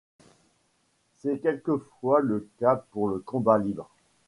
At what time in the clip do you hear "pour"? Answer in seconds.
2.89-3.07